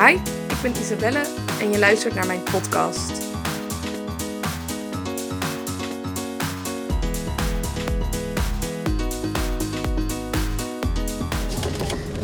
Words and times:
Hi, 0.00 0.12
ik 0.48 0.62
ben 0.62 0.76
Isabelle 0.80 1.22
en 1.60 1.70
je 1.70 1.78
luistert 1.78 2.14
naar 2.14 2.26
mijn 2.26 2.42
podcast. 2.42 3.12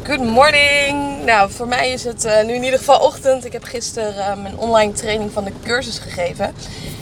Good 0.03 0.21
morning! 0.21 1.25
Nou, 1.25 1.51
voor 1.51 1.69
mij 1.69 1.91
is 1.91 2.05
het 2.05 2.25
uh, 2.25 2.43
nu 2.45 2.55
in 2.55 2.63
ieder 2.63 2.79
geval 2.79 3.01
ochtend. 3.01 3.45
Ik 3.45 3.53
heb 3.53 3.65
gisteren 3.65 4.37
uh, 4.37 4.43
mijn 4.43 4.57
online 4.57 4.93
training 4.93 5.33
van 5.33 5.45
de 5.45 5.53
cursus 5.63 5.99
gegeven. 5.99 6.55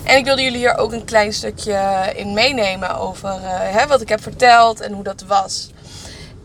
En 0.05 0.16
ik 0.16 0.25
wilde 0.25 0.43
jullie 0.43 0.59
hier 0.59 0.77
ook 0.77 0.93
een 0.93 1.05
klein 1.05 1.32
stukje 1.32 2.12
in 2.16 2.34
meenemen 2.34 2.96
over 2.96 3.39
hè, 3.43 3.87
wat 3.87 4.00
ik 4.00 4.09
heb 4.09 4.23
verteld 4.23 4.80
en 4.80 4.93
hoe 4.93 5.05
dat 5.05 5.25
was. 5.27 5.71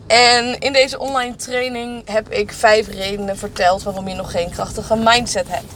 En 0.06 0.58
in 0.58 0.72
deze 0.72 0.98
online 0.98 1.36
training 1.36 2.08
heb 2.08 2.28
ik 2.28 2.52
vijf 2.52 2.88
redenen 2.88 3.38
verteld 3.38 3.82
waarom 3.82 4.08
je 4.08 4.14
nog 4.14 4.30
geen 4.30 4.50
krachtige 4.50 4.96
mindset 4.96 5.48
hebt. 5.48 5.72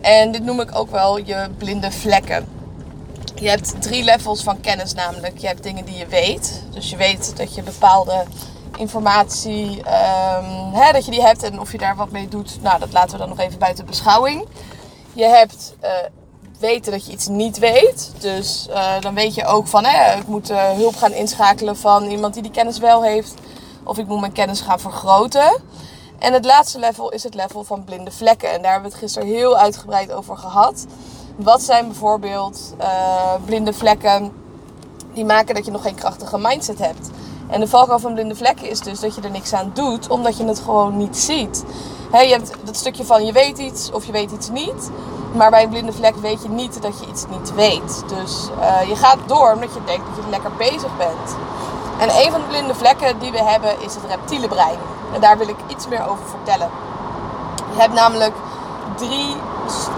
En 0.00 0.32
dit 0.32 0.44
noem 0.44 0.60
ik 0.60 0.74
ook 0.74 0.90
wel 0.90 1.16
je 1.16 1.48
blinde 1.58 1.90
vlekken. 1.90 2.48
Je 3.34 3.48
hebt 3.48 3.82
drie 3.82 4.04
levels 4.04 4.42
van 4.42 4.60
kennis 4.60 4.94
namelijk. 4.94 5.38
Je 5.38 5.46
hebt 5.46 5.62
dingen 5.62 5.84
die 5.84 5.96
je 5.96 6.06
weet. 6.06 6.62
Dus 6.70 6.90
je 6.90 6.96
weet 6.96 7.36
dat 7.36 7.54
je 7.54 7.62
bepaalde 7.62 8.24
informatie, 8.78 9.78
um, 9.78 10.72
hè, 10.72 10.92
dat 10.92 11.04
je 11.04 11.10
die 11.10 11.22
hebt 11.22 11.42
en 11.42 11.60
of 11.60 11.72
je 11.72 11.78
daar 11.78 11.96
wat 11.96 12.10
mee 12.10 12.28
doet. 12.28 12.62
Nou, 12.62 12.78
dat 12.78 12.92
laten 12.92 13.10
we 13.10 13.18
dan 13.18 13.28
nog 13.28 13.38
even 13.38 13.58
buiten 13.58 13.86
beschouwing. 13.86 14.46
Je 15.12 15.24
hebt 15.24 15.74
uh, 15.82 15.90
weten 16.58 16.92
dat 16.92 17.06
je 17.06 17.12
iets 17.12 17.28
niet 17.28 17.58
weet. 17.58 18.12
Dus 18.18 18.66
uh, 18.70 19.00
dan 19.00 19.14
weet 19.14 19.34
je 19.34 19.44
ook 19.44 19.66
van, 19.66 19.84
hè, 19.84 20.18
ik 20.18 20.26
moet 20.26 20.50
uh, 20.50 20.70
hulp 20.70 20.96
gaan 20.96 21.12
inschakelen 21.12 21.76
van 21.76 22.10
iemand 22.10 22.34
die 22.34 22.42
die 22.42 22.52
kennis 22.52 22.78
wel 22.78 23.02
heeft. 23.02 23.34
Of 23.84 23.98
ik 23.98 24.06
moet 24.06 24.20
mijn 24.20 24.32
kennis 24.32 24.60
gaan 24.60 24.80
vergroten. 24.80 25.62
En 26.18 26.32
het 26.32 26.44
laatste 26.44 26.78
level 26.78 27.10
is 27.10 27.22
het 27.22 27.34
level 27.34 27.64
van 27.64 27.84
blinde 27.84 28.10
vlekken. 28.10 28.52
En 28.52 28.62
daar 28.62 28.72
hebben 28.72 28.90
we 28.90 28.96
het 28.96 29.04
gisteren 29.04 29.28
heel 29.28 29.56
uitgebreid 29.56 30.12
over 30.12 30.36
gehad. 30.36 30.86
Wat 31.36 31.62
zijn 31.62 31.86
bijvoorbeeld 31.86 32.74
uh, 32.80 33.34
blinde 33.44 33.72
vlekken 33.72 34.32
die 35.12 35.24
maken 35.24 35.54
dat 35.54 35.64
je 35.64 35.70
nog 35.70 35.82
geen 35.82 35.94
krachtige 35.94 36.38
mindset 36.38 36.78
hebt? 36.78 37.10
En 37.48 37.60
de 37.60 37.68
valkuil 37.68 37.98
van 37.98 38.14
blinde 38.14 38.34
vlekken 38.34 38.68
is 38.68 38.80
dus 38.80 39.00
dat 39.00 39.14
je 39.14 39.20
er 39.20 39.30
niks 39.30 39.52
aan 39.52 39.70
doet, 39.74 40.08
omdat 40.08 40.36
je 40.36 40.44
het 40.44 40.58
gewoon 40.60 40.96
niet 40.96 41.16
ziet. 41.16 41.64
He, 42.10 42.20
je 42.20 42.32
hebt 42.32 42.52
dat 42.64 42.76
stukje 42.76 43.04
van 43.04 43.26
je 43.26 43.32
weet 43.32 43.58
iets 43.58 43.90
of 43.92 44.04
je 44.04 44.12
weet 44.12 44.30
iets 44.30 44.48
niet. 44.48 44.90
Maar 45.34 45.50
bij 45.50 45.62
een 45.62 45.68
blinde 45.68 45.92
vlek 45.92 46.16
weet 46.16 46.42
je 46.42 46.48
niet 46.48 46.82
dat 46.82 47.00
je 47.00 47.06
iets 47.06 47.24
niet 47.30 47.54
weet. 47.54 48.02
Dus 48.08 48.48
uh, 48.58 48.88
je 48.88 48.96
gaat 48.96 49.18
door 49.26 49.52
omdat 49.52 49.74
je 49.74 49.80
denkt 49.84 50.06
dat 50.06 50.24
je 50.24 50.30
lekker 50.30 50.52
bezig 50.58 50.96
bent. 50.96 51.36
En 51.98 52.08
een 52.08 52.30
van 52.30 52.40
de 52.40 52.46
blinde 52.46 52.74
vlekken 52.74 53.18
die 53.18 53.32
we 53.32 53.42
hebben 53.42 53.80
is 53.80 53.94
het 53.94 54.04
reptiele 54.08 54.48
brein. 54.48 54.78
En 55.14 55.20
daar 55.20 55.38
wil 55.38 55.48
ik 55.48 55.56
iets 55.66 55.88
meer 55.88 56.08
over 56.08 56.24
vertellen. 56.26 56.70
Je 57.74 57.80
hebt 57.80 57.94
namelijk 57.94 58.34
drie, 58.96 59.36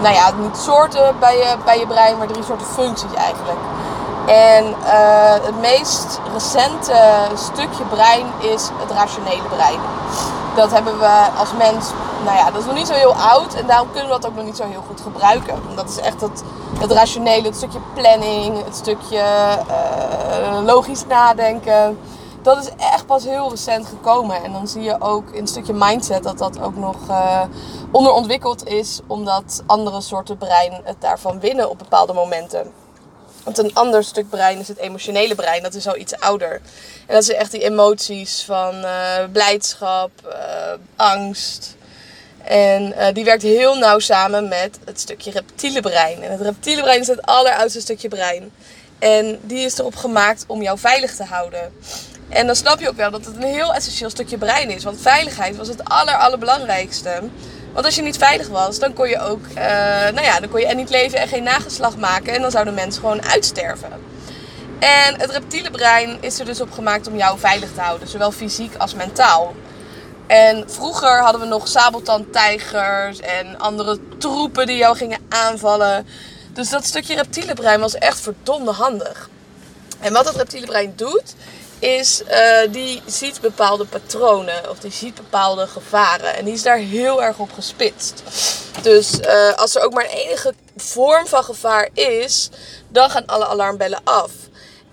nou 0.01 0.13
ja, 0.13 0.31
niet 0.37 0.57
soorten 0.57 1.15
bij 1.19 1.37
je, 1.37 1.55
bij 1.65 1.79
je 1.79 1.87
brein, 1.87 2.17
maar 2.17 2.27
drie 2.27 2.43
soorten 2.43 2.67
functies 2.67 3.13
eigenlijk. 3.13 3.59
En 4.25 4.65
uh, 4.65 5.45
het 5.45 5.59
meest 5.59 6.19
recente 6.33 6.95
stukje 7.35 7.83
brein 7.83 8.25
is 8.37 8.69
het 8.79 8.91
rationele 8.91 9.47
brein. 9.55 9.79
Dat 10.55 10.71
hebben 10.71 10.99
we 10.99 11.27
als 11.37 11.49
mens, 11.57 11.91
nou 12.23 12.37
ja, 12.37 12.51
dat 12.51 12.59
is 12.59 12.65
nog 12.65 12.75
niet 12.75 12.87
zo 12.87 12.93
heel 12.93 13.13
oud 13.13 13.53
en 13.53 13.67
daarom 13.67 13.91
kunnen 13.91 14.07
we 14.07 14.19
dat 14.19 14.25
ook 14.25 14.35
nog 14.35 14.45
niet 14.45 14.57
zo 14.57 14.63
heel 14.63 14.83
goed 14.87 15.01
gebruiken. 15.01 15.55
Dat 15.75 15.89
is 15.89 15.97
echt 15.97 16.21
het, 16.21 16.43
het 16.79 16.91
rationele, 16.91 17.47
het 17.47 17.55
stukje 17.55 17.79
planning, 17.93 18.63
het 18.65 18.75
stukje 18.75 19.23
uh, 19.69 20.59
logisch 20.65 21.05
nadenken. 21.07 21.97
Dat 22.41 22.57
is 22.57 22.69
echt 22.77 23.05
pas 23.05 23.23
heel 23.23 23.49
recent 23.49 23.85
gekomen. 23.85 24.43
En 24.43 24.51
dan 24.51 24.67
zie 24.67 24.81
je 24.81 25.01
ook 25.01 25.29
in 25.29 25.39
het 25.39 25.49
stukje 25.49 25.73
mindset 25.73 26.23
dat 26.23 26.37
dat 26.37 26.61
ook 26.61 26.75
nog 26.75 26.95
uh, 27.09 27.41
onderontwikkeld 27.91 28.67
is, 28.67 28.99
omdat 29.07 29.63
andere 29.65 30.01
soorten 30.01 30.37
brein 30.37 30.81
het 30.83 31.01
daarvan 31.01 31.39
winnen 31.39 31.69
op 31.69 31.77
bepaalde 31.77 32.13
momenten. 32.13 32.71
Want 33.43 33.57
een 33.57 33.73
ander 33.73 34.03
stuk 34.03 34.29
brein 34.29 34.59
is 34.59 34.67
het 34.67 34.77
emotionele 34.77 35.35
brein. 35.35 35.63
Dat 35.63 35.73
is 35.73 35.87
al 35.87 35.97
iets 35.97 36.19
ouder. 36.19 36.61
En 37.05 37.13
dat 37.15 37.25
zijn 37.25 37.37
echt 37.37 37.51
die 37.51 37.63
emoties 37.63 38.43
van 38.43 38.75
uh, 38.75 38.91
blijdschap, 39.31 40.11
angst. 40.95 41.76
En 42.47 42.93
uh, 42.97 43.05
die 43.13 43.23
werkt 43.23 43.43
heel 43.43 43.77
nauw 43.77 43.99
samen 43.99 44.47
met 44.47 44.79
het 44.85 44.99
stukje 44.99 45.31
reptiele 45.31 45.81
brein. 45.81 46.23
En 46.23 46.31
het 46.31 46.41
reptiele 46.41 46.81
brein 46.81 46.99
is 46.99 47.07
het 47.07 47.21
alleroudste 47.21 47.81
stukje 47.81 48.07
brein. 48.07 48.51
En 48.99 49.39
die 49.41 49.65
is 49.65 49.77
erop 49.77 49.95
gemaakt 49.95 50.43
om 50.47 50.61
jou 50.61 50.79
veilig 50.79 51.15
te 51.15 51.23
houden. 51.23 51.73
En 52.29 52.45
dan 52.45 52.55
snap 52.55 52.79
je 52.79 52.89
ook 52.89 52.95
wel 52.95 53.11
dat 53.11 53.25
het 53.25 53.35
een 53.35 53.43
heel 53.43 53.73
essentieel 53.73 54.09
stukje 54.09 54.37
brein 54.37 54.69
is. 54.69 54.83
Want 54.83 55.01
veiligheid 55.01 55.55
was 55.55 55.67
het 55.67 55.83
aller, 55.83 56.15
allerbelangrijkste. 56.15 57.21
Want 57.73 57.85
als 57.85 57.95
je 57.95 58.01
niet 58.01 58.17
veilig 58.17 58.47
was, 58.47 58.79
dan 58.79 58.93
kon 58.93 59.09
je 59.09 59.19
ook, 59.19 59.45
uh, 59.49 59.55
nou 60.13 60.21
ja, 60.21 60.39
dan 60.39 60.49
kon 60.49 60.59
je 60.59 60.75
niet 60.75 60.89
leven 60.89 61.19
en 61.19 61.27
geen 61.27 61.43
nageslag 61.43 61.97
maken. 61.97 62.33
En 62.33 62.41
dan 62.41 62.51
zouden 62.51 62.73
mensen 62.73 63.01
gewoon 63.01 63.25
uitsterven. 63.25 63.91
En 64.79 65.19
het 65.19 65.31
reptiele 65.31 65.71
brein 65.71 66.17
is 66.21 66.39
er 66.39 66.45
dus 66.45 66.61
op 66.61 66.71
gemaakt 66.71 67.07
om 67.07 67.17
jou 67.17 67.39
veilig 67.39 67.69
te 67.73 67.81
houden, 67.81 68.07
zowel 68.07 68.31
fysiek 68.31 68.75
als 68.75 68.93
mentaal. 68.93 69.55
En 70.27 70.69
vroeger 70.69 71.21
hadden 71.21 71.41
we 71.41 71.47
nog 71.47 71.67
sabeltandtijgers 71.67 73.19
en 73.19 73.59
andere 73.59 73.99
troepen 74.17 74.65
die 74.65 74.77
jou 74.77 74.97
gingen 74.97 75.19
aanvallen. 75.29 76.07
Dus 76.53 76.69
dat 76.69 76.85
stukje 76.85 77.15
reptiele 77.15 77.53
brein 77.53 77.79
was 77.79 77.95
echt 77.95 78.19
verdomde 78.19 78.71
handig. 78.71 79.29
En 79.99 80.13
wat 80.13 80.25
het 80.25 80.35
reptiele 80.35 80.65
brein 80.65 80.93
doet, 80.95 81.35
is 81.79 82.21
uh, 82.21 82.71
die 82.71 83.01
ziet 83.05 83.41
bepaalde 83.41 83.85
patronen 83.85 84.69
of 84.69 84.79
die 84.79 84.91
ziet 84.91 85.15
bepaalde 85.15 85.67
gevaren. 85.67 86.35
En 86.35 86.45
die 86.45 86.53
is 86.53 86.63
daar 86.63 86.77
heel 86.77 87.23
erg 87.23 87.37
op 87.37 87.53
gespitst. 87.53 88.23
Dus 88.81 89.19
uh, 89.19 89.53
als 89.53 89.75
er 89.75 89.83
ook 89.83 89.93
maar 89.93 90.03
een 90.03 90.09
enige 90.09 90.53
vorm 90.75 91.27
van 91.27 91.43
gevaar 91.43 91.89
is, 91.93 92.49
dan 92.87 93.09
gaan 93.09 93.25
alle 93.25 93.45
alarmbellen 93.45 93.99
af. 94.03 94.31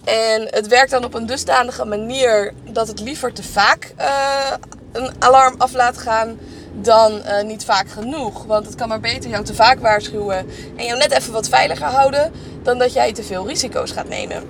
En 0.04 0.48
het 0.50 0.66
werkt 0.66 0.90
dan 0.90 1.04
op 1.04 1.14
een 1.14 1.26
dusdanige 1.26 1.84
manier 1.84 2.54
dat 2.64 2.88
het 2.88 3.00
liever 3.00 3.32
te 3.32 3.42
vaak 3.42 3.92
uh, 3.98 4.52
een 4.94 5.12
alarm 5.18 5.54
af 5.58 5.72
laat 5.72 5.98
gaan 5.98 6.38
dan 6.72 7.12
uh, 7.12 7.42
niet 7.42 7.64
vaak 7.64 7.88
genoeg. 7.88 8.44
Want 8.44 8.66
het 8.66 8.74
kan 8.74 8.88
maar 8.88 9.00
beter 9.00 9.30
jou 9.30 9.44
te 9.44 9.54
vaak 9.54 9.80
waarschuwen 9.80 10.46
en 10.76 10.84
jou 10.84 10.98
net 10.98 11.12
even 11.12 11.32
wat 11.32 11.48
veiliger 11.48 11.86
houden 11.86 12.32
dan 12.62 12.78
dat 12.78 12.92
jij 12.92 13.12
te 13.12 13.22
veel 13.22 13.46
risico's 13.46 13.90
gaat 13.90 14.08
nemen. 14.08 14.42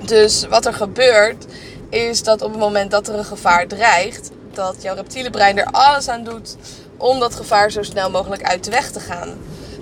Dus 0.00 0.46
wat 0.46 0.66
er 0.66 0.74
gebeurt 0.74 1.44
is 1.88 2.22
dat 2.22 2.42
op 2.42 2.50
het 2.50 2.60
moment 2.60 2.90
dat 2.90 3.08
er 3.08 3.14
een 3.14 3.24
gevaar 3.24 3.66
dreigt, 3.66 4.30
dat 4.52 4.76
jouw 4.82 4.94
reptiele 4.94 5.30
brein 5.30 5.58
er 5.58 5.68
alles 5.70 6.08
aan 6.08 6.24
doet 6.24 6.56
om 6.96 7.20
dat 7.20 7.34
gevaar 7.34 7.70
zo 7.70 7.82
snel 7.82 8.10
mogelijk 8.10 8.42
uit 8.42 8.64
de 8.64 8.70
weg 8.70 8.90
te 8.90 9.00
gaan. 9.00 9.28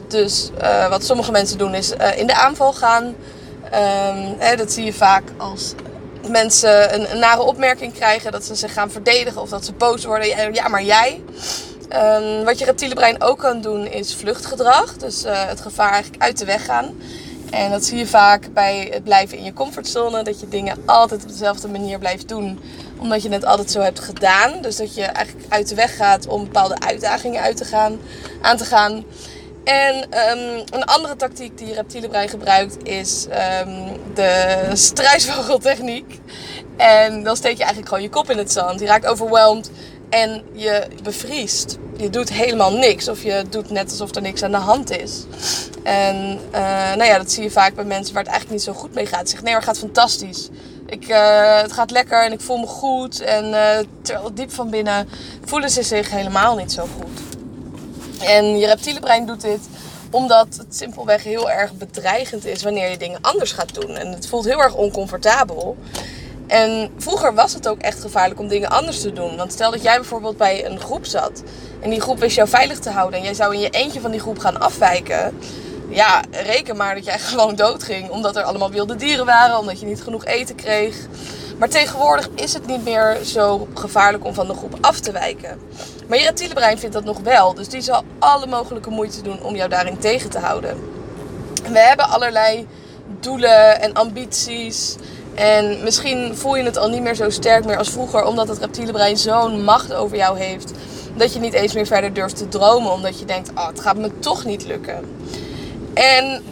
Dus 0.08 0.50
uh, 0.62 0.88
wat 0.88 1.04
sommige 1.04 1.30
mensen 1.30 1.58
doen 1.58 1.74
is 1.74 1.92
uh, 1.92 2.18
in 2.18 2.26
de 2.26 2.34
aanval 2.34 2.72
gaan. 2.72 3.04
Um, 3.04 4.34
hè, 4.38 4.56
dat 4.56 4.72
zie 4.72 4.84
je 4.84 4.92
vaak 4.92 5.22
als 5.36 5.74
mensen 6.30 6.94
een, 6.94 7.10
een, 7.10 7.18
nare 7.18 7.42
opmerking 7.42 7.92
krijgen, 7.92 8.32
dat 8.32 8.44
ze 8.44 8.54
zich 8.54 8.72
gaan 8.72 8.90
verdedigen 8.90 9.40
of 9.40 9.48
dat 9.48 9.64
ze 9.64 9.72
boos 9.72 10.04
worden. 10.04 10.54
Ja, 10.54 10.68
maar 10.68 10.82
jij. 10.82 11.22
Um, 11.94 12.44
wat 12.44 12.58
je 12.58 12.64
reptiele 12.64 12.94
brein 12.94 13.22
ook 13.22 13.38
kan 13.38 13.60
doen 13.60 13.86
is 13.86 14.14
vluchtgedrag. 14.14 14.96
Dus 14.96 15.24
uh, 15.24 15.44
het 15.46 15.60
gevaar 15.60 15.92
eigenlijk 15.92 16.22
uit 16.22 16.38
de 16.38 16.44
weg 16.44 16.64
gaan. 16.64 16.94
En 17.50 17.70
dat 17.70 17.84
zie 17.84 17.98
je 17.98 18.06
vaak 18.06 18.52
bij 18.52 18.88
het 18.92 19.04
blijven 19.04 19.38
in 19.38 19.44
je 19.44 19.52
comfortzone. 19.52 20.22
Dat 20.22 20.40
je 20.40 20.48
dingen 20.48 20.76
altijd 20.86 21.22
op 21.22 21.28
dezelfde 21.28 21.68
manier 21.68 21.98
blijft 21.98 22.28
doen. 22.28 22.60
Omdat 22.98 23.22
je 23.22 23.28
het 23.28 23.44
altijd 23.44 23.70
zo 23.70 23.80
hebt 23.80 24.00
gedaan. 24.00 24.62
Dus 24.62 24.76
dat 24.76 24.94
je 24.94 25.02
eigenlijk 25.02 25.46
uit 25.48 25.68
de 25.68 25.74
weg 25.74 25.96
gaat 25.96 26.26
om 26.26 26.44
bepaalde 26.44 26.80
uitdagingen 26.80 27.42
uit 27.42 27.56
te 27.56 27.64
gaan, 27.64 28.00
aan 28.40 28.56
te 28.56 28.64
gaan. 28.64 29.04
En 29.64 29.96
um, 29.96 30.64
een 30.70 30.84
andere 30.84 31.16
tactiek 31.16 31.58
die 31.58 31.74
reptiele 31.74 32.08
brein 32.08 32.28
gebruikt 32.28 32.88
is 32.88 33.26
um, 33.26 33.98
de 34.14 34.56
struisvogeltechniek. 34.72 36.20
En 36.76 37.22
dan 37.22 37.36
steek 37.36 37.52
je 37.52 37.58
eigenlijk 37.58 37.88
gewoon 37.88 38.02
je 38.02 38.10
kop 38.10 38.30
in 38.30 38.38
het 38.38 38.52
zand. 38.52 38.80
Je 38.80 38.86
raakt 38.86 39.06
overweldigd 39.06 39.70
en 40.10 40.42
je 40.52 40.86
bevriest. 41.02 41.78
Je 41.96 42.10
doet 42.10 42.28
helemaal 42.28 42.72
niks. 42.72 43.08
Of 43.08 43.22
je 43.22 43.44
doet 43.50 43.70
net 43.70 43.90
alsof 43.90 44.14
er 44.14 44.22
niks 44.22 44.42
aan 44.42 44.50
de 44.50 44.56
hand 44.56 44.90
is. 44.90 45.24
En 45.82 46.40
uh, 46.54 46.60
nou 46.94 47.04
ja, 47.04 47.18
dat 47.18 47.32
zie 47.32 47.42
je 47.42 47.50
vaak 47.50 47.74
bij 47.74 47.84
mensen 47.84 48.14
waar 48.14 48.22
het 48.22 48.32
eigenlijk 48.32 48.60
niet 48.60 48.74
zo 48.74 48.80
goed 48.80 48.94
mee 48.94 49.06
gaat. 49.06 49.20
Ze 49.20 49.26
zeggen, 49.26 49.44
nee, 49.44 49.52
maar 49.52 49.62
het 49.66 49.70
gaat 49.70 49.78
fantastisch. 49.78 50.48
Ik, 50.86 51.08
uh, 51.08 51.60
het 51.60 51.72
gaat 51.72 51.90
lekker 51.90 52.24
en 52.24 52.32
ik 52.32 52.40
voel 52.40 52.58
me 52.58 52.66
goed. 52.66 53.20
En 53.20 53.44
uh, 53.44 53.78
terwijl 54.02 54.34
diep 54.34 54.52
van 54.52 54.70
binnen 54.70 55.08
voelen 55.44 55.70
ze 55.70 55.82
zich 55.82 56.10
helemaal 56.10 56.56
niet 56.56 56.72
zo 56.72 56.86
goed. 56.96 57.29
En 58.24 58.58
je 58.58 58.66
reptiele 58.66 59.00
brein 59.00 59.26
doet 59.26 59.40
dit 59.40 59.60
omdat 60.10 60.46
het 60.56 60.76
simpelweg 60.76 61.22
heel 61.22 61.50
erg 61.50 61.72
bedreigend 61.72 62.46
is 62.46 62.62
wanneer 62.62 62.90
je 62.90 62.96
dingen 62.96 63.18
anders 63.20 63.52
gaat 63.52 63.74
doen. 63.74 63.96
En 63.96 64.12
het 64.12 64.28
voelt 64.28 64.44
heel 64.44 64.62
erg 64.62 64.74
oncomfortabel. 64.74 65.76
En 66.46 66.90
vroeger 66.96 67.34
was 67.34 67.52
het 67.52 67.68
ook 67.68 67.80
echt 67.80 68.00
gevaarlijk 68.00 68.40
om 68.40 68.48
dingen 68.48 68.70
anders 68.70 69.00
te 69.00 69.12
doen. 69.12 69.36
Want 69.36 69.52
stel 69.52 69.70
dat 69.70 69.82
jij 69.82 69.96
bijvoorbeeld 69.96 70.36
bij 70.36 70.66
een 70.66 70.80
groep 70.80 71.06
zat. 71.06 71.42
En 71.80 71.90
die 71.90 72.00
groep 72.00 72.18
wist 72.18 72.36
jou 72.36 72.48
veilig 72.48 72.78
te 72.78 72.90
houden. 72.90 73.18
En 73.18 73.24
jij 73.24 73.34
zou 73.34 73.54
in 73.54 73.60
je 73.60 73.70
eentje 73.70 74.00
van 74.00 74.10
die 74.10 74.20
groep 74.20 74.38
gaan 74.38 74.60
afwijken. 74.60 75.38
Ja, 75.88 76.22
reken 76.30 76.76
maar 76.76 76.94
dat 76.94 77.04
jij 77.04 77.18
gewoon 77.30 77.54
doodging. 77.54 78.10
Omdat 78.10 78.36
er 78.36 78.42
allemaal 78.42 78.70
wilde 78.70 78.96
dieren 78.96 79.26
waren. 79.26 79.58
Omdat 79.58 79.80
je 79.80 79.86
niet 79.86 80.02
genoeg 80.02 80.24
eten 80.24 80.54
kreeg. 80.54 80.96
Maar 81.58 81.68
tegenwoordig 81.68 82.28
is 82.34 82.52
het 82.52 82.66
niet 82.66 82.84
meer 82.84 83.18
zo 83.24 83.68
gevaarlijk 83.74 84.24
om 84.24 84.34
van 84.34 84.46
de 84.46 84.54
groep 84.54 84.78
af 84.80 85.00
te 85.00 85.12
wijken. 85.12 85.58
Maar 86.10 86.18
je 86.18 86.24
reptiele 86.24 86.54
brein 86.54 86.78
vindt 86.78 86.94
dat 86.94 87.04
nog 87.04 87.20
wel. 87.20 87.54
Dus 87.54 87.68
die 87.68 87.80
zal 87.80 88.02
alle 88.18 88.46
mogelijke 88.46 88.90
moeite 88.90 89.22
doen 89.22 89.42
om 89.42 89.56
jou 89.56 89.68
daarin 89.68 89.98
tegen 89.98 90.30
te 90.30 90.38
houden. 90.38 90.76
we 91.68 91.78
hebben 91.78 92.08
allerlei 92.08 92.66
doelen 93.20 93.80
en 93.80 93.92
ambities. 93.92 94.96
En 95.34 95.82
misschien 95.82 96.36
voel 96.36 96.56
je 96.56 96.62
het 96.62 96.76
al 96.76 96.88
niet 96.88 97.02
meer 97.02 97.14
zo 97.14 97.30
sterk 97.30 97.64
meer 97.64 97.76
als 97.76 97.90
vroeger, 97.90 98.24
omdat 98.24 98.48
het 98.48 98.58
reptiele 98.58 98.92
brein 98.92 99.16
zo'n 99.16 99.64
macht 99.64 99.92
over 99.92 100.16
jou 100.16 100.38
heeft. 100.38 100.72
Dat 101.16 101.32
je 101.32 101.40
niet 101.40 101.52
eens 101.52 101.72
meer 101.72 101.86
verder 101.86 102.12
durft 102.12 102.36
te 102.36 102.48
dromen, 102.48 102.92
omdat 102.92 103.18
je 103.18 103.24
denkt: 103.24 103.50
oh, 103.54 103.66
het 103.66 103.80
gaat 103.80 103.96
me 103.96 104.18
toch 104.18 104.44
niet 104.44 104.66
lukken. 104.66 105.04
En 105.94 106.42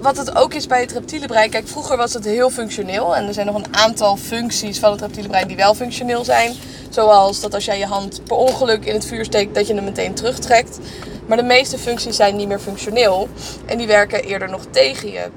wat 0.00 0.16
het 0.16 0.36
ook 0.36 0.54
is 0.54 0.66
bij 0.66 0.80
het 0.80 0.92
reptiele 0.92 1.26
brein, 1.26 1.50
kijk, 1.50 1.68
vroeger 1.68 1.96
was 1.96 2.14
het 2.14 2.24
heel 2.24 2.50
functioneel. 2.50 3.16
En 3.16 3.26
er 3.26 3.34
zijn 3.34 3.46
nog 3.46 3.56
een 3.56 3.76
aantal 3.76 4.16
functies 4.16 4.78
van 4.78 4.90
het 4.90 5.00
reptiele 5.00 5.28
brein 5.28 5.48
die 5.48 5.56
wel 5.56 5.74
functioneel 5.74 6.24
zijn. 6.24 6.56
Zoals 6.88 7.40
dat 7.40 7.54
als 7.54 7.64
jij 7.64 7.78
je 7.78 7.86
hand 7.86 8.24
per 8.24 8.36
ongeluk 8.36 8.84
in 8.84 8.94
het 8.94 9.04
vuur 9.04 9.24
steekt, 9.24 9.54
dat 9.54 9.66
je 9.66 9.74
hem 9.74 9.84
meteen 9.84 10.14
terugtrekt. 10.14 10.78
Maar 11.26 11.36
de 11.36 11.42
meeste 11.42 11.78
functies 11.78 12.16
zijn 12.16 12.36
niet 12.36 12.48
meer 12.48 12.58
functioneel. 12.58 13.28
En 13.66 13.78
die 13.78 13.86
werken 13.86 14.22
eerder 14.22 14.50
nog 14.50 14.62
tegen 14.70 15.10
je. 15.10 15.28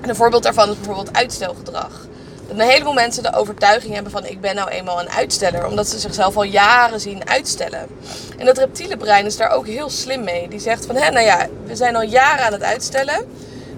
En 0.00 0.08
een 0.08 0.16
voorbeeld 0.16 0.42
daarvan 0.42 0.70
is 0.70 0.76
bijvoorbeeld 0.76 1.16
uitstelgedrag. 1.16 2.06
Dat 2.48 2.58
een 2.58 2.68
heleboel 2.68 2.92
mensen 2.92 3.22
de 3.22 3.34
overtuiging 3.34 3.94
hebben 3.94 4.12
van 4.12 4.26
ik 4.26 4.40
ben 4.40 4.54
nou 4.54 4.68
eenmaal 4.70 5.00
een 5.00 5.10
uitsteller. 5.10 5.66
Omdat 5.66 5.88
ze 5.88 5.98
zichzelf 5.98 6.36
al 6.36 6.42
jaren 6.42 7.00
zien 7.00 7.28
uitstellen. 7.28 7.86
En 8.38 8.46
dat 8.46 8.58
reptiele 8.58 8.96
brein 8.96 9.26
is 9.26 9.36
daar 9.36 9.50
ook 9.50 9.66
heel 9.66 9.90
slim 9.90 10.24
mee. 10.24 10.48
Die 10.48 10.60
zegt 10.60 10.86
van 10.86 10.96
hé, 10.96 11.10
nou 11.10 11.26
ja, 11.26 11.46
we 11.64 11.76
zijn 11.76 11.96
al 11.96 12.02
jaren 12.02 12.44
aan 12.44 12.52
het 12.52 12.62
uitstellen. 12.62 13.26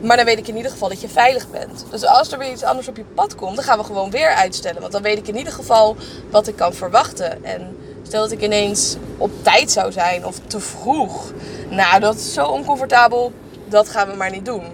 Maar 0.07 0.17
dan 0.17 0.27
weet 0.27 0.39
ik 0.39 0.49
in 0.49 0.57
ieder 0.57 0.71
geval 0.71 0.89
dat 0.89 1.01
je 1.01 1.09
veilig 1.09 1.51
bent. 1.51 1.85
Dus 1.91 2.05
als 2.05 2.33
er 2.33 2.39
weer 2.39 2.53
iets 2.53 2.63
anders 2.63 2.89
op 2.89 2.97
je 2.97 3.05
pad 3.15 3.35
komt, 3.35 3.57
dan 3.57 3.65
gaan 3.65 3.79
we 3.79 3.85
gewoon 3.85 4.11
weer 4.11 4.29
uitstellen. 4.29 4.81
Want 4.81 4.93
dan 4.93 5.03
weet 5.03 5.19
ik 5.19 5.29
in 5.29 5.37
ieder 5.37 5.53
geval 5.53 5.97
wat 6.31 6.47
ik 6.47 6.57
kan 6.57 6.75
verwachten. 6.75 7.45
En 7.45 7.77
stel 8.03 8.23
dat 8.23 8.31
ik 8.31 8.43
ineens 8.43 8.97
op 9.19 9.31
tijd 9.43 9.71
zou 9.71 9.93
zijn 9.93 10.27
of 10.27 10.39
te 10.47 10.61
vroeg. 10.61 11.33
Nou, 11.69 12.01
dat 12.01 12.15
is 12.15 12.33
zo 12.33 12.47
oncomfortabel. 12.47 13.33
Dat 13.69 13.89
gaan 13.89 14.09
we 14.09 14.17
maar 14.17 14.31
niet 14.31 14.45
doen. 14.45 14.65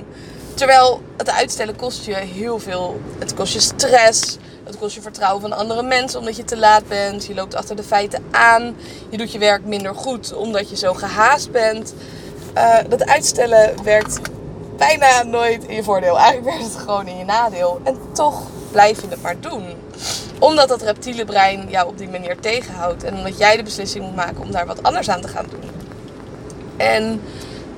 Terwijl 0.54 1.02
het 1.16 1.30
uitstellen 1.30 1.76
kost 1.76 2.04
je 2.04 2.14
heel 2.14 2.58
veel. 2.58 3.00
Het 3.18 3.34
kost 3.34 3.52
je 3.52 3.60
stress. 3.60 4.36
Het 4.64 4.78
kost 4.78 4.94
je 4.94 5.00
vertrouwen 5.02 5.40
van 5.40 5.52
andere 5.52 5.82
mensen 5.82 6.18
omdat 6.18 6.36
je 6.36 6.44
te 6.44 6.58
laat 6.58 6.88
bent. 6.88 7.26
Je 7.26 7.34
loopt 7.34 7.54
achter 7.54 7.76
de 7.76 7.82
feiten 7.82 8.24
aan. 8.30 8.76
Je 9.08 9.16
doet 9.16 9.32
je 9.32 9.38
werk 9.38 9.64
minder 9.64 9.94
goed 9.94 10.34
omdat 10.34 10.70
je 10.70 10.76
zo 10.76 10.94
gehaast 10.94 11.50
bent. 11.50 11.94
Uh, 12.56 12.78
dat 12.88 13.06
uitstellen 13.06 13.82
werkt 13.84 14.20
bijna 14.86 15.22
nooit 15.22 15.64
in 15.64 15.74
je 15.74 15.82
voordeel. 15.82 16.18
Eigenlijk 16.18 16.44
werkt 16.44 16.72
het 16.72 16.82
gewoon 16.82 17.06
in 17.06 17.16
je 17.16 17.24
nadeel. 17.24 17.80
En 17.84 17.98
toch 18.12 18.42
blijf 18.70 19.00
je 19.00 19.08
het 19.08 19.22
maar 19.22 19.40
doen. 19.40 19.64
Omdat 20.38 20.68
dat 20.68 20.82
reptiele 20.82 21.24
brein 21.24 21.68
jou 21.68 21.88
op 21.88 21.98
die 21.98 22.08
manier 22.08 22.40
tegenhoudt. 22.40 23.04
En 23.04 23.16
omdat 23.16 23.38
jij 23.38 23.56
de 23.56 23.62
beslissing 23.62 24.04
moet 24.04 24.14
maken 24.14 24.42
om 24.42 24.50
daar 24.50 24.66
wat 24.66 24.82
anders 24.82 25.10
aan 25.10 25.20
te 25.20 25.28
gaan 25.28 25.46
doen. 25.50 25.70
En 26.76 27.22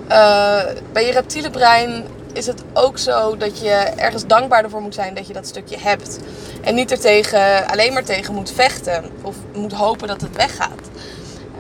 uh, 0.08 0.62
bij 0.92 1.06
je 1.06 1.12
reptiele 1.12 1.50
brein 1.50 2.04
is 2.32 2.46
het 2.46 2.62
ook 2.72 2.98
zo 2.98 3.36
dat 3.36 3.60
je 3.60 3.70
ergens 3.96 4.26
dankbaar 4.26 4.64
ervoor 4.64 4.80
moet 4.80 4.94
zijn 4.94 5.14
dat 5.14 5.26
je 5.26 5.32
dat 5.32 5.46
stukje 5.46 5.78
hebt. 5.78 6.18
En 6.62 6.74
niet 6.74 6.90
er 6.90 7.00
tegen, 7.00 7.66
alleen 7.66 7.92
maar 7.92 8.04
tegen 8.04 8.34
moet 8.34 8.52
vechten. 8.52 9.04
Of 9.22 9.36
moet 9.54 9.72
hopen 9.72 10.08
dat 10.08 10.20
het 10.20 10.36
weggaat. 10.36 10.90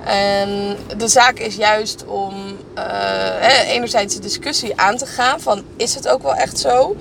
En 0.04 0.76
de 0.96 1.08
zaak 1.08 1.38
is 1.38 1.56
juist 1.56 2.04
om 2.06 2.34
uh, 2.78 3.68
enerzijds 3.68 4.14
de 4.14 4.20
discussie 4.20 4.80
aan 4.80 4.96
te 4.96 5.06
gaan 5.06 5.40
van 5.40 5.64
is 5.76 5.94
het 5.94 6.08
ook 6.08 6.22
wel 6.22 6.34
echt 6.34 6.58
zo? 6.58 6.96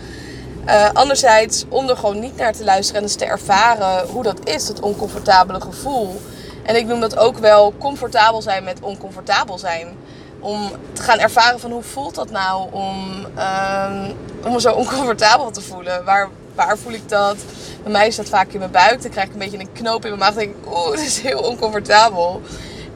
Uh, 0.66 0.90
anderzijds 0.94 1.66
om 1.70 1.90
er 1.90 1.96
gewoon 1.96 2.20
niet 2.20 2.36
naar 2.36 2.54
te 2.54 2.64
luisteren 2.64 3.02
en 3.02 3.08
eens 3.08 3.16
te 3.16 3.26
ervaren 3.26 4.08
hoe 4.08 4.24
dat 4.24 4.48
is, 4.48 4.68
het 4.68 4.80
oncomfortabele 4.80 5.62
gevoel. 5.62 6.22
En 6.64 6.76
ik 6.76 6.86
noem 6.86 7.00
dat 7.00 7.18
ook 7.18 7.38
wel 7.38 7.74
comfortabel 7.80 8.42
zijn 8.42 8.64
met 8.64 8.80
oncomfortabel 8.82 9.58
zijn. 9.58 9.98
Om 10.40 10.72
te 10.94 11.02
gaan 11.02 11.20
ervaren 11.20 11.60
van 11.60 11.72
hoe 11.72 11.84
voelt 11.84 12.16
dat 12.16 12.30
nou 12.30 12.68
om, 12.72 13.26
uh, 13.38 14.06
om 14.46 14.52
me 14.52 14.62
zo 14.62 14.72
oncomfortabel 14.72 15.52
te 15.52 15.62
voelen. 15.62 16.06
Waar, 16.06 16.30
waar 16.56 16.78
voel 16.78 16.94
ik 16.94 17.10
dat? 17.10 17.38
Bij 17.84 17.92
mij 17.92 18.08
is 18.08 18.16
dat 18.16 18.30
vaak 18.30 18.52
in 18.52 18.60
mijn 18.60 18.72
buik. 18.72 19.02
Dan 19.02 19.12
krijg 19.12 19.28
ik 19.28 19.34
een 19.34 19.40
beetje 19.40 19.60
een 19.60 19.72
knoop 19.72 20.04
in 20.04 20.10
mijn 20.10 20.20
maag. 20.20 20.34
Dan 20.34 20.44
denk 20.44 20.56
ik, 20.56 20.76
oeh, 20.76 20.92
het 20.96 21.00
is 21.00 21.22
heel 21.22 21.40
oncomfortabel. 21.40 22.42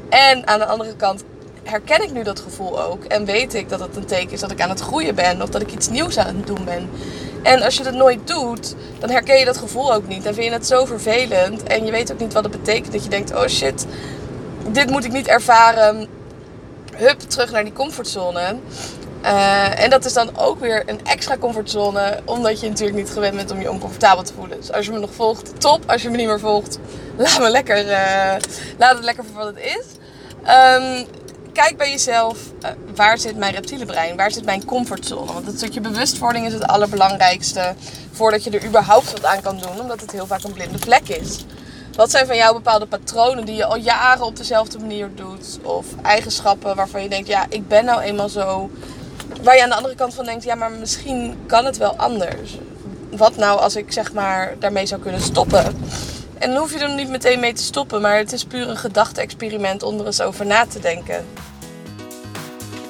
En 0.10 0.48
aan 0.48 0.60
de 0.60 0.66
andere 0.66 0.96
kant 0.96 1.24
herken 1.64 2.04
ik 2.04 2.12
nu 2.12 2.24
dat 2.24 2.40
gevoel 2.40 2.82
ook. 2.84 3.04
En 3.04 3.26
weet 3.26 3.54
ik 3.54 3.70
dat 3.70 3.80
het 3.80 3.96
een 3.96 4.06
teken 4.06 4.32
is 4.32 4.40
dat 4.40 4.52
ik 4.52 4.62
aan 4.62 4.70
het 4.70 4.80
groeien 4.80 5.16
ben. 5.16 5.42
Of 5.42 5.50
dat 5.50 5.62
ik 5.62 5.72
iets 5.72 5.90
nieuws 5.90 6.18
aan 6.18 6.36
het 6.36 6.48
doen 6.48 6.66
ben. 6.66 6.90
En 7.44 7.62
als 7.62 7.78
je 7.78 7.84
dat 7.84 7.94
nooit 7.94 8.28
doet, 8.28 8.76
dan 9.00 9.10
herken 9.10 9.40
je 9.40 9.46
dat 9.46 9.58
gevoel 9.58 9.94
ook 9.94 10.08
niet. 10.08 10.24
Dan 10.24 10.34
vind 10.34 10.46
je 10.46 10.52
het 10.52 10.68
zo 10.68 10.86
vervelend. 10.86 11.64
En 11.64 11.86
je 11.86 11.92
weet 11.92 12.12
ook 12.12 12.20
niet 12.20 12.34
wat 12.34 12.44
het 12.44 12.52
betekent. 12.52 12.92
Dat 12.92 13.04
je 13.04 13.10
denkt, 13.10 13.36
oh 13.36 13.48
shit, 13.48 13.86
dit 14.68 14.90
moet 14.90 15.06
ik 15.06 15.12
niet 15.12 15.28
ervaren. 15.28 16.08
Hup, 16.96 17.20
terug 17.20 17.52
naar 17.52 17.64
die 17.64 17.74
comfortzone. 17.74 18.56
Uh, 19.24 19.84
en 19.84 19.90
dat 19.90 20.06
is 20.06 20.14
dan 20.14 20.38
ook 20.38 20.60
weer 20.60 20.84
een 20.86 21.06
extra 21.06 21.38
comfortzone, 21.38 22.20
omdat 22.26 22.60
je 22.60 22.68
natuurlijk 22.68 22.98
niet 22.98 23.10
gewend 23.10 23.36
bent 23.36 23.52
om 23.52 23.62
je 23.62 23.72
oncomfortabel 23.72 24.24
te 24.24 24.34
voelen. 24.34 24.58
Dus 24.58 24.72
als 24.72 24.86
je 24.86 24.92
me 24.92 25.00
nog 25.00 25.14
volgt, 25.14 25.62
top. 25.62 25.84
Als 25.90 26.02
je 26.02 26.10
me 26.10 26.18
niet 26.18 26.28
meer 26.28 26.40
volgt, 26.40 26.80
laat, 27.18 27.40
me 27.40 27.50
lekker, 27.50 27.86
uh, 27.86 28.36
laat 28.78 28.96
het 28.96 29.04
lekker 29.04 29.24
voor 29.26 29.44
wat 29.44 29.56
het 29.56 29.64
is. 29.64 29.86
Um, 30.48 31.06
kijk 31.54 31.78
bij 31.78 31.90
jezelf, 31.90 32.38
uh, 32.64 32.70
waar 32.96 33.18
zit 33.18 33.36
mijn 33.36 33.54
reptiele 33.54 33.86
brein? 33.86 34.16
Waar 34.16 34.32
zit 34.32 34.46
mijn 34.46 34.66
comfortzone? 34.66 35.34
Want 35.34 35.46
het 35.46 35.58
stukje 35.58 35.82
bewustwording 35.82 36.46
is 36.46 36.54
het 36.54 36.68
allerbelangrijkste 36.68 37.76
voordat 38.12 38.44
je 38.44 38.50
er 38.50 38.66
überhaupt 38.66 39.12
wat 39.12 39.26
aan 39.26 39.42
kan 39.42 39.58
doen, 39.58 39.80
omdat 39.82 40.02
het 40.02 40.12
heel 40.12 40.28
vaak 40.28 40.44
een 40.44 40.54
blinde 40.54 40.80
vlek 40.80 41.10
is. 41.10 41.46
Wat 41.96 42.12
zijn 42.12 42.28
van 42.28 42.36
jou 42.36 42.54
bepaalde 42.54 42.86
patronen 42.86 43.46
die 43.46 43.56
je 43.56 43.66
al 43.66 43.78
jaren 43.78 44.26
op 44.26 44.36
dezelfde 44.36 44.80
manier 44.80 45.10
doet? 45.16 45.60
Of 45.62 45.86
eigenschappen 46.02 46.76
waarvan 46.76 47.04
je 47.04 47.10
denkt, 47.10 47.28
ja, 47.28 47.46
ik 47.50 47.68
ben 47.68 47.86
nou 47.86 48.02
eenmaal 48.02 48.30
zo. 48.30 48.70
Waar 49.44 49.56
je 49.56 49.64
aan 49.64 49.70
de 49.70 49.76
andere 49.76 49.96
kant 49.96 50.14
van 50.14 50.26
denkt, 50.26 50.44
ja, 50.44 50.56
maar 50.56 50.72
misschien 50.72 51.38
kan 51.46 51.66
het 51.66 51.78
wel 51.78 51.96
anders. 51.96 52.58
Wat 53.12 53.36
nou 53.36 53.60
als 53.60 53.76
ik 53.76 53.92
zeg 53.92 54.14
maar 54.14 54.56
daarmee 54.60 54.86
zou 54.86 55.02
kunnen 55.02 55.22
stoppen? 55.22 55.76
En 56.40 56.50
dan 56.50 56.60
hoef 56.60 56.74
je 56.74 56.80
er 56.80 56.96
niet 56.96 57.10
meteen 57.10 57.40
mee 57.40 57.54
te 57.54 57.64
stoppen, 57.64 58.02
maar 58.02 58.18
het 58.18 58.32
is 58.32 58.44
puur 58.44 58.70
een 58.70 58.78
gedachte-experiment 58.78 59.84
om 59.84 60.00
er 60.00 60.06
eens 60.06 60.22
over 60.22 60.46
na 60.46 60.66
te 60.66 60.80
denken. 60.80 61.26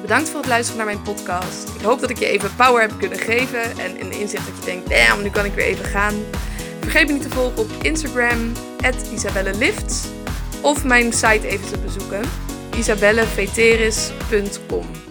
Bedankt 0.02 0.30
voor 0.30 0.40
het 0.40 0.50
luisteren 0.50 0.78
naar 0.78 0.94
mijn 0.94 1.02
podcast. 1.02 1.70
Ik 1.80 1.82
hoop 1.82 2.00
dat 2.00 2.10
ik 2.10 2.20
je 2.20 2.26
even 2.26 2.56
power 2.56 2.82
heb 2.82 2.92
kunnen 3.00 3.20
geven 3.20 3.62
en 3.62 4.00
een 4.00 4.12
inzicht 4.12 4.46
dat 4.46 4.56
je 4.60 4.66
denkt, 4.66 4.90
damn, 4.90 5.24
nu 5.24 5.30
kan 5.30 5.46
ik 5.46 5.54
weer 5.54 5.66
even 5.66 5.86
gaan. 5.86 6.16
Vergeet 6.80 7.08
me 7.08 7.14
niet 7.14 7.22
te 7.22 7.30
volgen 7.30 7.58
op 7.58 7.70
Instagram, 7.82 8.52
isabellelifts. 9.14 10.06
Of 10.62 10.84
mijn 10.84 11.14
site 11.14 11.48
even 11.48 11.68
te 11.68 11.78
bezoeken, 11.78 12.22
isabelleveteris.com. 12.78 15.07